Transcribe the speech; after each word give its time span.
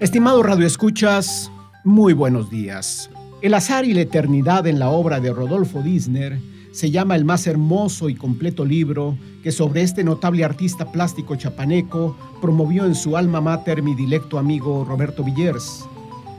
Estimado 0.00 0.42
Radio 0.42 0.66
Escuchas, 0.66 1.52
muy 1.84 2.14
buenos 2.14 2.48
días. 2.48 3.10
El 3.42 3.52
azar 3.52 3.84
y 3.84 3.92
la 3.92 4.00
eternidad 4.00 4.66
en 4.66 4.78
la 4.78 4.88
obra 4.88 5.20
de 5.20 5.30
Rodolfo 5.30 5.82
Disner 5.82 6.40
se 6.72 6.90
llama 6.90 7.16
el 7.16 7.26
más 7.26 7.46
hermoso 7.46 8.08
y 8.08 8.14
completo 8.14 8.64
libro 8.64 9.18
que 9.42 9.52
sobre 9.52 9.82
este 9.82 10.02
notable 10.02 10.42
artista 10.42 10.90
plástico 10.90 11.36
chapaneco 11.36 12.16
promovió 12.40 12.86
en 12.86 12.94
su 12.94 13.14
alma 13.14 13.42
mater 13.42 13.82
mi 13.82 13.94
dilecto 13.94 14.38
amigo 14.38 14.86
Roberto 14.86 15.22
Villers. 15.22 15.84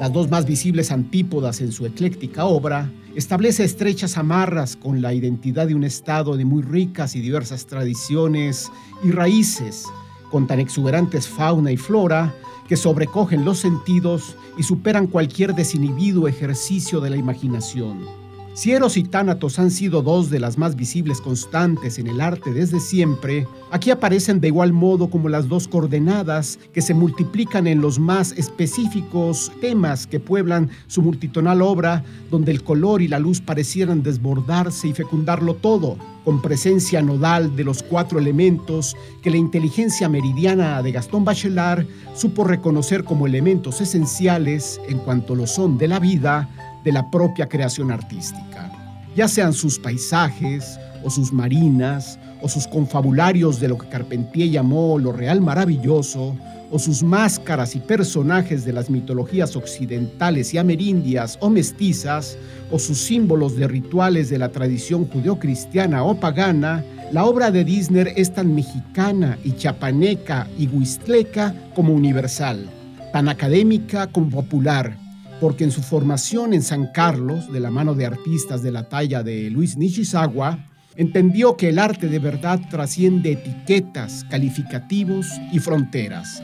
Las 0.00 0.10
dos 0.14 0.30
más 0.30 0.46
visibles 0.46 0.90
antípodas 0.90 1.60
en 1.60 1.72
su 1.72 1.84
ecléctica 1.84 2.46
obra 2.46 2.90
establece 3.14 3.64
estrechas 3.64 4.16
amarras 4.16 4.76
con 4.76 5.02
la 5.02 5.12
identidad 5.12 5.66
de 5.66 5.74
un 5.74 5.84
estado 5.84 6.38
de 6.38 6.46
muy 6.46 6.62
ricas 6.62 7.14
y 7.16 7.20
diversas 7.20 7.66
tradiciones 7.66 8.70
y 9.04 9.10
raíces, 9.10 9.84
con 10.30 10.46
tan 10.46 10.58
exuberantes 10.58 11.28
fauna 11.28 11.70
y 11.70 11.76
flora 11.76 12.34
que 12.68 12.76
sobrecogen 12.76 13.44
los 13.44 13.58
sentidos 13.58 14.36
y 14.56 14.62
superan 14.62 15.06
cualquier 15.06 15.54
desinhibido 15.54 16.28
ejercicio 16.28 17.00
de 17.00 17.10
la 17.10 17.16
imaginación. 17.16 18.21
Si 18.54 18.70
Eros 18.72 18.98
y 18.98 19.02
Tánatos 19.02 19.58
han 19.58 19.70
sido 19.70 20.02
dos 20.02 20.28
de 20.28 20.38
las 20.38 20.58
más 20.58 20.76
visibles 20.76 21.22
constantes 21.22 21.98
en 21.98 22.06
el 22.06 22.20
arte 22.20 22.52
desde 22.52 22.80
siempre, 22.80 23.46
aquí 23.70 23.90
aparecen 23.90 24.40
de 24.40 24.48
igual 24.48 24.74
modo 24.74 25.08
como 25.08 25.30
las 25.30 25.48
dos 25.48 25.66
coordenadas 25.66 26.58
que 26.74 26.82
se 26.82 26.92
multiplican 26.92 27.66
en 27.66 27.80
los 27.80 27.98
más 27.98 28.32
específicos 28.32 29.50
temas 29.62 30.06
que 30.06 30.20
pueblan 30.20 30.68
su 30.86 31.00
multitonal 31.00 31.62
obra, 31.62 32.04
donde 32.30 32.52
el 32.52 32.62
color 32.62 33.00
y 33.00 33.08
la 33.08 33.18
luz 33.18 33.40
parecieran 33.40 34.02
desbordarse 34.02 34.88
y 34.88 34.92
fecundarlo 34.92 35.54
todo, 35.54 35.96
con 36.22 36.42
presencia 36.42 37.00
nodal 37.00 37.56
de 37.56 37.64
los 37.64 37.82
cuatro 37.82 38.18
elementos 38.18 38.94
que 39.22 39.30
la 39.30 39.38
inteligencia 39.38 40.10
meridiana 40.10 40.82
de 40.82 40.92
Gastón 40.92 41.24
Bachelard 41.24 41.86
supo 42.14 42.44
reconocer 42.44 43.02
como 43.04 43.26
elementos 43.26 43.80
esenciales 43.80 44.78
en 44.90 44.98
cuanto 44.98 45.34
lo 45.34 45.46
son 45.46 45.78
de 45.78 45.88
la 45.88 45.98
vida, 45.98 46.50
de 46.84 46.92
la 46.92 47.10
propia 47.10 47.48
creación 47.48 47.90
artística, 47.90 48.70
ya 49.14 49.28
sean 49.28 49.52
sus 49.52 49.78
paisajes 49.78 50.78
o 51.04 51.10
sus 51.10 51.32
marinas 51.32 52.18
o 52.42 52.48
sus 52.48 52.66
confabularios 52.66 53.60
de 53.60 53.68
lo 53.68 53.78
que 53.78 53.88
Carpentier 53.88 54.50
llamó 54.50 54.98
lo 54.98 55.12
real 55.12 55.40
maravilloso, 55.40 56.36
o 56.72 56.78
sus 56.78 57.02
máscaras 57.02 57.76
y 57.76 57.80
personajes 57.80 58.64
de 58.64 58.72
las 58.72 58.88
mitologías 58.88 59.56
occidentales 59.56 60.54
y 60.54 60.58
amerindias 60.58 61.36
o 61.40 61.50
mestizas, 61.50 62.36
o 62.70 62.78
sus 62.78 62.98
símbolos 62.98 63.56
de 63.56 63.68
rituales 63.68 64.30
de 64.30 64.38
la 64.38 64.48
tradición 64.48 65.06
judeocristiana 65.06 66.02
o 66.02 66.18
pagana, 66.18 66.82
la 67.12 67.26
obra 67.26 67.50
de 67.50 67.64
Disney 67.64 68.06
es 68.16 68.32
tan 68.32 68.54
mexicana 68.54 69.38
y 69.44 69.52
chapaneca 69.52 70.48
y 70.58 70.66
huistleca 70.66 71.54
como 71.74 71.92
universal, 71.92 72.66
tan 73.12 73.28
académica 73.28 74.06
como 74.06 74.30
popular, 74.30 74.96
porque 75.42 75.64
en 75.64 75.72
su 75.72 75.82
formación 75.82 76.54
en 76.54 76.62
San 76.62 76.92
Carlos, 76.92 77.52
de 77.52 77.58
la 77.58 77.72
mano 77.72 77.96
de 77.96 78.06
artistas 78.06 78.62
de 78.62 78.70
la 78.70 78.88
talla 78.88 79.24
de 79.24 79.50
Luis 79.50 79.76
Nishizawa, 79.76 80.70
entendió 80.94 81.56
que 81.56 81.70
el 81.70 81.80
arte 81.80 82.06
de 82.06 82.20
verdad 82.20 82.60
trasciende 82.70 83.32
etiquetas, 83.32 84.24
calificativos 84.30 85.26
y 85.50 85.58
fronteras. 85.58 86.40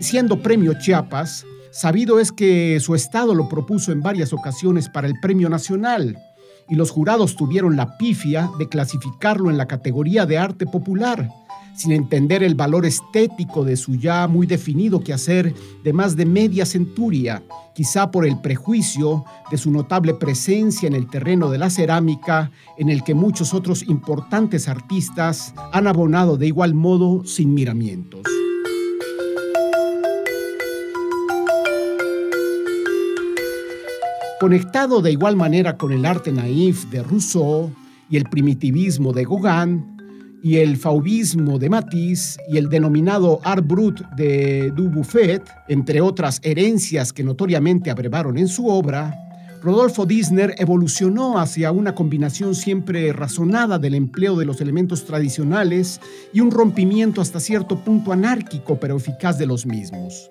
Siendo 0.00 0.42
premio 0.42 0.74
Chiapas, 0.76 1.46
sabido 1.70 2.18
es 2.18 2.32
que 2.32 2.80
su 2.80 2.96
estado 2.96 3.32
lo 3.32 3.48
propuso 3.48 3.92
en 3.92 4.00
varias 4.00 4.32
ocasiones 4.32 4.88
para 4.88 5.06
el 5.06 5.14
Premio 5.20 5.48
Nacional, 5.48 6.18
y 6.68 6.74
los 6.74 6.90
jurados 6.90 7.36
tuvieron 7.36 7.76
la 7.76 7.96
pifia 7.96 8.50
de 8.58 8.68
clasificarlo 8.68 9.50
en 9.50 9.56
la 9.56 9.68
categoría 9.68 10.26
de 10.26 10.38
arte 10.38 10.66
popular, 10.66 11.28
sin 11.74 11.92
entender 11.92 12.42
el 12.42 12.54
valor 12.54 12.86
estético 12.86 13.64
de 13.64 13.76
su 13.76 13.96
ya 13.96 14.28
muy 14.28 14.46
definido 14.46 15.00
quehacer 15.00 15.54
de 15.82 15.92
más 15.92 16.16
de 16.16 16.26
media 16.26 16.66
centuria, 16.66 17.42
quizá 17.74 18.10
por 18.10 18.26
el 18.26 18.40
prejuicio 18.40 19.24
de 19.50 19.58
su 19.58 19.70
notable 19.70 20.14
presencia 20.14 20.86
en 20.86 20.94
el 20.94 21.08
terreno 21.08 21.50
de 21.50 21.58
la 21.58 21.70
cerámica, 21.70 22.50
en 22.78 22.88
el 22.88 23.02
que 23.02 23.14
muchos 23.14 23.54
otros 23.54 23.82
importantes 23.88 24.68
artistas 24.68 25.54
han 25.72 25.86
abonado 25.86 26.36
de 26.36 26.46
igual 26.46 26.74
modo 26.74 27.24
sin 27.24 27.54
miramientos. 27.54 28.22
Conectado 34.42 35.02
de 35.02 35.12
igual 35.12 35.36
manera 35.36 35.76
con 35.76 35.92
el 35.92 36.04
arte 36.04 36.32
naif 36.32 36.86
de 36.86 37.00
Rousseau 37.00 37.70
y 38.10 38.16
el 38.16 38.24
primitivismo 38.24 39.12
de 39.12 39.24
Gauguin, 39.24 39.91
y 40.42 40.56
el 40.56 40.76
fauvismo 40.76 41.58
de 41.58 41.70
Matisse 41.70 42.38
y 42.48 42.56
el 42.56 42.68
denominado 42.68 43.40
Art 43.44 43.64
Brut 43.64 44.00
de 44.16 44.72
Dubuffet, 44.74 45.42
entre 45.68 46.00
otras 46.00 46.40
herencias 46.42 47.12
que 47.12 47.22
notoriamente 47.22 47.90
abrevaron 47.90 48.36
en 48.36 48.48
su 48.48 48.66
obra, 48.66 49.14
Rodolfo 49.62 50.04
Disner 50.04 50.56
evolucionó 50.58 51.38
hacia 51.38 51.70
una 51.70 51.94
combinación 51.94 52.56
siempre 52.56 53.12
razonada 53.12 53.78
del 53.78 53.94
empleo 53.94 54.36
de 54.36 54.44
los 54.44 54.60
elementos 54.60 55.04
tradicionales 55.04 56.00
y 56.32 56.40
un 56.40 56.50
rompimiento 56.50 57.20
hasta 57.20 57.38
cierto 57.38 57.78
punto 57.78 58.12
anárquico 58.12 58.80
pero 58.80 58.96
eficaz 58.96 59.38
de 59.38 59.46
los 59.46 59.64
mismos. 59.64 60.28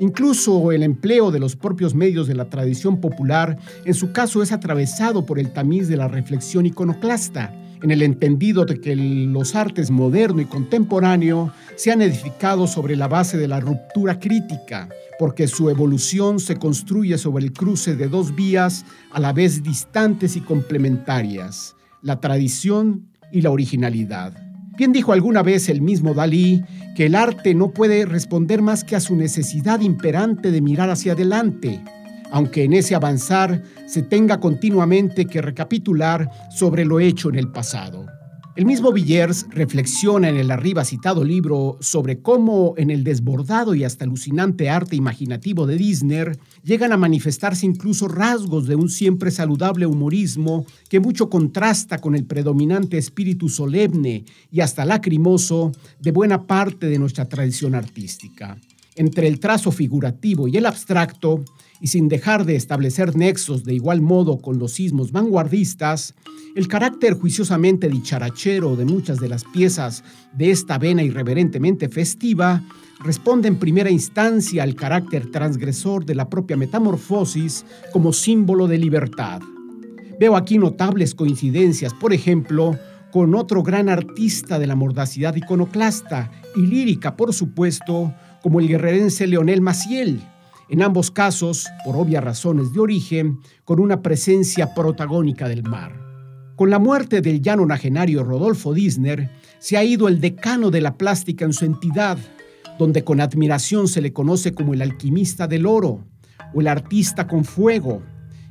Incluso 0.00 0.72
el 0.72 0.82
empleo 0.82 1.30
de 1.30 1.38
los 1.38 1.56
propios 1.56 1.94
medios 1.94 2.26
de 2.26 2.34
la 2.34 2.50
tradición 2.50 3.00
popular, 3.00 3.56
en 3.86 3.94
su 3.94 4.12
caso, 4.12 4.42
es 4.42 4.52
atravesado 4.52 5.24
por 5.24 5.38
el 5.38 5.52
tamiz 5.52 5.88
de 5.88 5.96
la 5.96 6.08
reflexión 6.08 6.66
iconoclasta, 6.66 7.54
en 7.84 7.90
el 7.90 8.00
entendido 8.00 8.64
de 8.64 8.80
que 8.80 8.96
los 8.96 9.54
artes 9.54 9.90
moderno 9.90 10.40
y 10.40 10.46
contemporáneo 10.46 11.52
se 11.76 11.92
han 11.92 12.00
edificado 12.00 12.66
sobre 12.66 12.96
la 12.96 13.08
base 13.08 13.36
de 13.36 13.46
la 13.46 13.60
ruptura 13.60 14.18
crítica, 14.18 14.88
porque 15.18 15.46
su 15.48 15.68
evolución 15.68 16.40
se 16.40 16.56
construye 16.56 17.18
sobre 17.18 17.44
el 17.44 17.52
cruce 17.52 17.94
de 17.94 18.08
dos 18.08 18.34
vías 18.34 18.86
a 19.12 19.20
la 19.20 19.34
vez 19.34 19.62
distantes 19.62 20.34
y 20.34 20.40
complementarias, 20.40 21.76
la 22.00 22.20
tradición 22.20 23.06
y 23.30 23.42
la 23.42 23.50
originalidad. 23.50 24.32
Bien 24.78 24.92
dijo 24.92 25.12
alguna 25.12 25.42
vez 25.42 25.68
el 25.68 25.82
mismo 25.82 26.14
Dalí 26.14 26.64
que 26.96 27.04
el 27.04 27.14
arte 27.14 27.54
no 27.54 27.72
puede 27.72 28.06
responder 28.06 28.62
más 28.62 28.82
que 28.82 28.96
a 28.96 29.00
su 29.00 29.14
necesidad 29.14 29.80
imperante 29.80 30.50
de 30.50 30.62
mirar 30.62 30.88
hacia 30.88 31.12
adelante, 31.12 31.84
aunque 32.34 32.64
en 32.64 32.72
ese 32.72 32.96
avanzar 32.96 33.62
se 33.86 34.02
tenga 34.02 34.40
continuamente 34.40 35.26
que 35.26 35.40
recapitular 35.40 36.28
sobre 36.50 36.84
lo 36.84 36.98
hecho 36.98 37.28
en 37.28 37.36
el 37.36 37.52
pasado. 37.52 38.06
El 38.56 38.66
mismo 38.66 38.92
Villers 38.92 39.46
reflexiona 39.50 40.28
en 40.28 40.36
el 40.36 40.50
arriba 40.50 40.84
citado 40.84 41.22
libro 41.22 41.78
sobre 41.80 42.22
cómo 42.22 42.74
en 42.76 42.90
el 42.90 43.04
desbordado 43.04 43.76
y 43.76 43.84
hasta 43.84 44.04
alucinante 44.04 44.68
arte 44.68 44.96
imaginativo 44.96 45.64
de 45.64 45.76
Disney 45.76 46.24
llegan 46.64 46.90
a 46.90 46.96
manifestarse 46.96 47.66
incluso 47.66 48.08
rasgos 48.08 48.66
de 48.66 48.74
un 48.74 48.88
siempre 48.88 49.30
saludable 49.30 49.86
humorismo 49.86 50.66
que 50.88 50.98
mucho 50.98 51.30
contrasta 51.30 51.98
con 51.98 52.16
el 52.16 52.24
predominante 52.24 52.98
espíritu 52.98 53.48
solemne 53.48 54.24
y 54.50 54.60
hasta 54.60 54.84
lacrimoso 54.84 55.70
de 56.00 56.10
buena 56.10 56.48
parte 56.48 56.88
de 56.88 56.98
nuestra 56.98 57.28
tradición 57.28 57.76
artística. 57.76 58.58
Entre 58.96 59.28
el 59.28 59.38
trazo 59.38 59.70
figurativo 59.70 60.46
y 60.46 60.56
el 60.56 60.66
abstracto, 60.66 61.44
y 61.84 61.88
sin 61.88 62.08
dejar 62.08 62.46
de 62.46 62.56
establecer 62.56 63.14
nexos 63.14 63.62
de 63.62 63.74
igual 63.74 64.00
modo 64.00 64.38
con 64.38 64.58
los 64.58 64.72
sismos 64.72 65.12
vanguardistas, 65.12 66.14
el 66.56 66.66
carácter 66.66 67.12
juiciosamente 67.12 67.90
dicharachero 67.90 68.74
de 68.74 68.86
muchas 68.86 69.20
de 69.20 69.28
las 69.28 69.44
piezas 69.44 70.02
de 70.32 70.50
esta 70.50 70.78
vena 70.78 71.02
irreverentemente 71.02 71.90
festiva 71.90 72.64
responde 73.00 73.48
en 73.48 73.58
primera 73.58 73.90
instancia 73.90 74.62
al 74.62 74.74
carácter 74.76 75.30
transgresor 75.30 76.06
de 76.06 76.14
la 76.14 76.30
propia 76.30 76.56
metamorfosis 76.56 77.66
como 77.92 78.14
símbolo 78.14 78.66
de 78.66 78.78
libertad. 78.78 79.42
Veo 80.18 80.36
aquí 80.36 80.56
notables 80.56 81.14
coincidencias, 81.14 81.92
por 81.92 82.14
ejemplo, 82.14 82.78
con 83.12 83.34
otro 83.34 83.62
gran 83.62 83.90
artista 83.90 84.58
de 84.58 84.66
la 84.66 84.74
mordacidad 84.74 85.36
iconoclasta 85.36 86.30
y 86.56 86.60
lírica, 86.62 87.14
por 87.14 87.34
supuesto, 87.34 88.14
como 88.42 88.60
el 88.60 88.68
guerrerense 88.68 89.26
Leonel 89.26 89.60
Maciel, 89.60 90.22
en 90.68 90.82
ambos 90.82 91.10
casos, 91.10 91.66
por 91.84 91.96
obvias 91.96 92.24
razones 92.24 92.72
de 92.72 92.80
origen, 92.80 93.38
con 93.64 93.80
una 93.80 94.02
presencia 94.02 94.74
protagónica 94.74 95.48
del 95.48 95.62
mar. 95.62 96.00
Con 96.56 96.70
la 96.70 96.78
muerte 96.78 97.20
del 97.20 97.42
ya 97.42 97.56
nonagenario 97.56 98.22
Rodolfo 98.22 98.72
Disner, 98.72 99.30
se 99.58 99.76
ha 99.76 99.84
ido 99.84 100.08
el 100.08 100.20
decano 100.20 100.70
de 100.70 100.80
la 100.80 100.96
plástica 100.96 101.44
en 101.44 101.52
su 101.52 101.64
entidad, 101.64 102.18
donde 102.78 103.04
con 103.04 103.20
admiración 103.20 103.88
se 103.88 104.00
le 104.00 104.12
conoce 104.12 104.54
como 104.54 104.74
el 104.74 104.82
alquimista 104.82 105.46
del 105.46 105.66
oro 105.66 106.04
o 106.54 106.60
el 106.60 106.68
artista 106.68 107.26
con 107.26 107.44
fuego, 107.44 108.02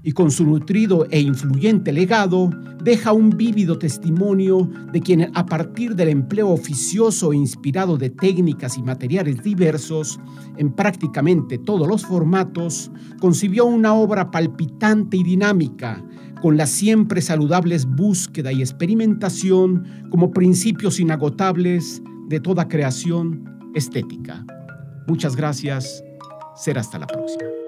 y 0.03 0.11
con 0.11 0.29
su 0.29 0.45
nutrido 0.45 1.07
e 1.09 1.21
influyente 1.21 1.91
legado 1.91 2.49
deja 2.83 3.13
un 3.13 3.29
vívido 3.31 3.79
testimonio 3.79 4.69
de 4.91 4.99
quien 5.01 5.31
a 5.33 5.45
partir 5.45 5.95
del 5.95 6.09
empleo 6.09 6.49
oficioso 6.49 7.31
e 7.31 7.37
inspirado 7.37 7.97
de 7.97 8.09
técnicas 8.09 8.77
y 8.77 8.83
materiales 8.83 9.41
diversos 9.41 10.19
en 10.57 10.73
prácticamente 10.73 11.57
todos 11.57 11.87
los 11.87 12.05
formatos, 12.05 12.91
concibió 13.19 13.65
una 13.65 13.93
obra 13.93 14.29
palpitante 14.29 15.17
y 15.17 15.23
dinámica, 15.23 16.03
con 16.41 16.57
las 16.57 16.69
siempre 16.69 17.21
saludables 17.21 17.85
búsqueda 17.85 18.51
y 18.51 18.61
experimentación 18.61 19.85
como 20.09 20.31
principios 20.31 20.99
inagotables 20.99 22.03
de 22.27 22.41
toda 22.41 22.67
creación 22.67 23.45
estética. 23.73 24.45
Muchas 25.07 25.35
gracias 25.35 26.03
Será 26.55 26.81
hasta 26.81 26.99
la 26.99 27.07
próxima. 27.07 27.62